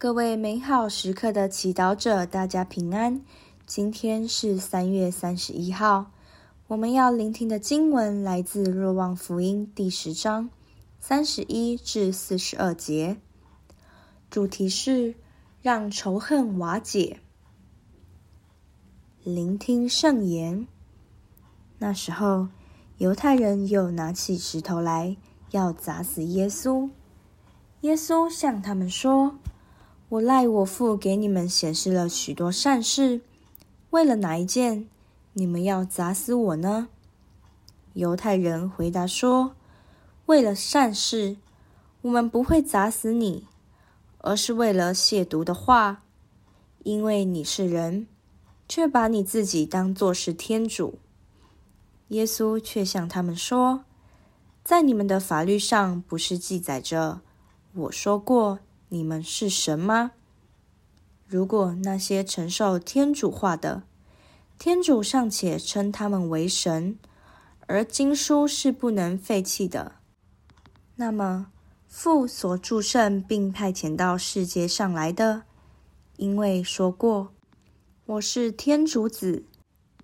[0.00, 3.20] 各位美好时刻的祈祷者，大家平安。
[3.66, 6.12] 今天是三月三十一号，
[6.68, 10.50] 我们要聆听的经文来自《若望福音》第十章
[11.00, 13.16] 三十一至四十二节，
[14.30, 15.16] 主题是
[15.62, 17.18] 让仇恨瓦解。
[19.24, 20.68] 聆听圣言。
[21.78, 22.46] 那时候，
[22.98, 25.16] 犹太人又拿起石头来，
[25.50, 26.88] 要砸死耶稣。
[27.80, 29.34] 耶稣向他们说。
[30.10, 33.20] 我赖我父给你们显示了许多善事，
[33.90, 34.88] 为了哪一件，
[35.34, 36.88] 你们要砸死我呢？
[37.92, 39.54] 犹太人回答说
[40.24, 41.36] ：“为了善事，
[42.00, 43.46] 我们不会砸死你，
[44.18, 46.02] 而是为了亵渎的话，
[46.84, 48.06] 因为你是人，
[48.66, 50.98] 却把你自己当作是天主。”
[52.08, 53.84] 耶稣却向他们说
[54.64, 57.20] ：“在你们的法律上，不是记载着
[57.74, 60.12] 我说过？”你们是神吗？
[61.26, 63.82] 如果那些承受天主话的，
[64.58, 66.98] 天主尚且称他们为神，
[67.66, 69.92] 而经书是不能废弃的，
[70.96, 71.48] 那么
[71.86, 75.42] 父所祝圣并派遣到世界上来的，
[76.16, 77.28] 因为说过
[78.06, 79.44] ：“我是天主子。”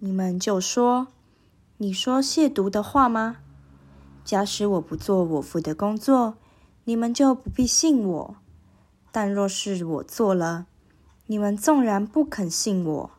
[0.00, 1.06] 你们就说
[1.78, 3.36] ：“你说亵渎的话吗？”
[4.24, 6.34] 假使我不做我父的工作，
[6.84, 8.36] 你们就不必信我。
[9.12, 10.66] 但若是我做了，
[11.26, 13.10] 你们纵然不肯信我，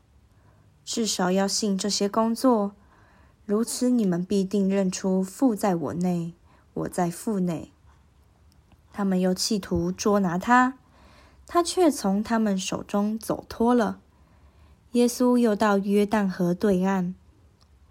[0.83, 2.73] 至少要信这些工作。
[3.45, 6.33] 如此，你们必定认出父在我内，
[6.73, 7.71] 我在父内。
[8.91, 10.80] 他们又企图捉拿他，
[11.45, 13.99] 他却从他们手中走脱了。
[14.94, 17.14] 耶稣又到约旦河对岸，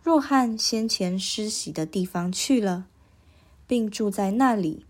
[0.03, 2.87] 若翰先前施洗的地方去了，
[3.67, 4.87] 并住在那里。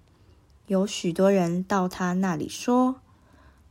[0.73, 3.03] 有许多人到他那里说：“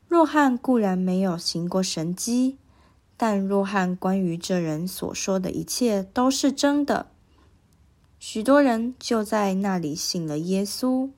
[0.07, 2.59] 若翰固然没有行过神迹，
[3.17, 7.07] 但若翰关于这人所说的一切都是真的。”
[8.19, 11.09] 许多人就在那里信了耶稣。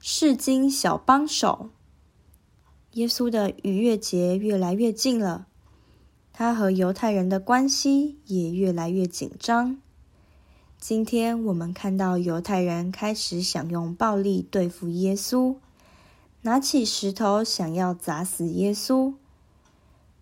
[0.00, 1.68] 释经小帮手，
[2.92, 5.46] 耶稣的逾越节越来越近了，
[6.32, 9.78] 他和犹太人的关系也越来越紧张。
[10.80, 15.56] 今天我们看到犹太人开始想用暴力对付耶稣，
[16.42, 19.12] 拿起石头想要砸死耶稣。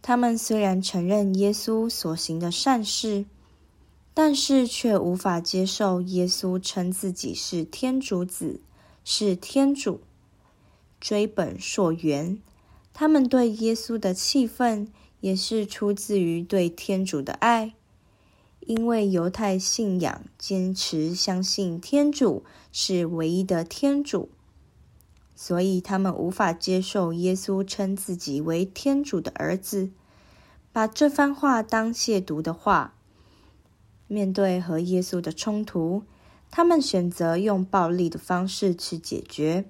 [0.01, 3.27] 他们虽然承认耶稣所行的善事，
[4.15, 8.61] 但是却无法接受耶稣称自己是天主子，
[9.05, 10.01] 是天主。
[10.99, 12.39] 追本溯源，
[12.95, 14.91] 他们对耶稣的气愤
[15.21, 17.75] 也是出自于对天主的爱。
[18.67, 24.29] 因为犹太信仰坚持相信天主是唯一的天主，
[25.37, 29.91] 所以他们无法接受耶稣称自己为天主的儿子，
[30.73, 32.95] 把这番话当亵渎的话。
[34.09, 36.03] 面对和耶稣的冲突，
[36.51, 39.65] 他们选择用暴力的方式去解决，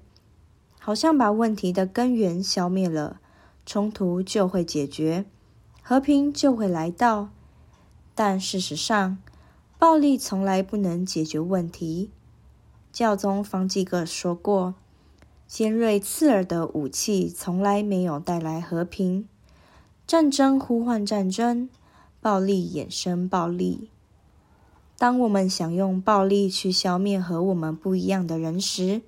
[0.79, 3.21] 好像把问题的根源消灭了，
[3.67, 5.27] 冲突就会解决，
[5.83, 7.29] 和平就会来到。
[8.19, 9.19] 但事实上，
[9.79, 12.11] 暴力从来不能解决问题。
[12.91, 14.75] 教宗方济各说过
[15.47, 19.29] ：“尖锐刺耳的武器从来没有带来和平。
[20.07, 21.69] 战争呼唤战争，
[22.23, 23.91] 暴力衍生暴力。
[24.97, 29.03] 当我们想用暴力去消灭和我们不一样的人时，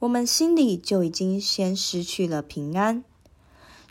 [0.00, 3.02] 我们心里就已经先失去了平安。”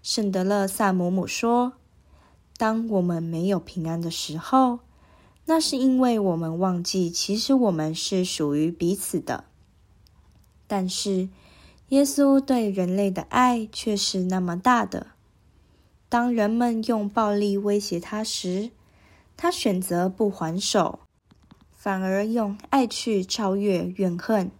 [0.03, 1.73] 圣德勒萨姆姆说。
[2.61, 4.81] 当我们没有平安的时候，
[5.45, 9.45] 那是因为我们忘记，其实我们是属于彼此的。
[10.67, 11.29] 但是，
[11.89, 15.07] 耶稣对人类的爱却是那么大的。
[16.07, 18.69] 当人们用暴力威胁他时，
[19.35, 20.99] 他选择不还手，
[21.75, 24.51] 反而用爱去超越怨恨，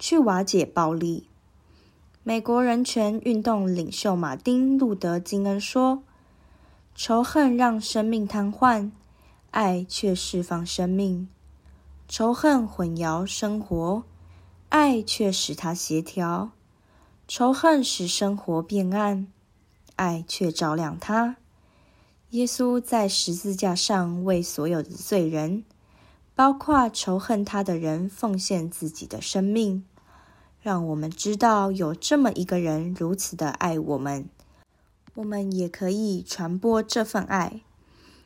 [0.00, 1.28] 去瓦解暴力。
[2.24, 6.02] 美国人权运动领袖马丁·路德·金恩说。
[6.98, 8.90] 仇恨让生命瘫痪，
[9.50, 11.28] 爱却释放生命。
[12.08, 14.02] 仇恨混淆生活，
[14.70, 16.52] 爱却使它协调。
[17.28, 19.26] 仇恨使生活变暗，
[19.96, 21.36] 爱却照亮它。
[22.30, 25.64] 耶稣在十字架上为所有的罪人，
[26.34, 29.84] 包括仇恨他的人，奉献自己的生命，
[30.62, 34.30] 让我们知道有这么一个人如此的爱我们。
[35.16, 37.62] 我们也可以传播这份爱，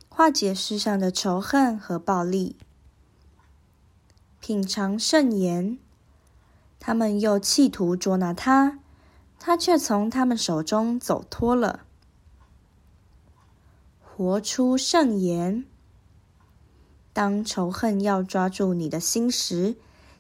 [0.08, 2.56] 化解世上的仇恨和暴力。
[4.40, 5.78] 品尝圣言，
[6.80, 8.80] 他们又企图捉拿他，
[9.38, 11.84] 他却从他们手中走脱了。
[14.02, 15.64] 活出圣言。
[17.12, 19.76] 当仇恨要抓住你的心时，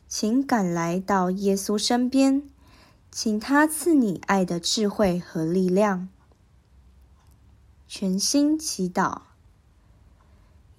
[0.06, 2.48] 请赶来到耶稣身边，
[3.10, 6.08] 请他赐你爱的智慧和力量。
[7.92, 9.22] 全心祈祷。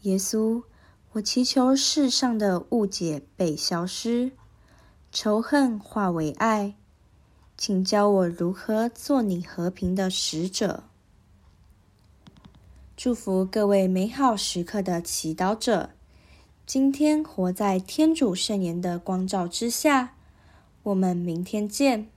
[0.04, 0.63] 耶稣，
[1.12, 4.31] 我祈求世上的误解被消失，
[5.12, 6.75] 仇恨化为爱，
[7.58, 10.86] 请教我如何做你和平的使者。
[12.96, 15.90] 祝福各位美好时刻的祈祷者，
[16.66, 20.14] 今天活在天主圣言的光照之下。
[20.84, 22.10] 我们明天见。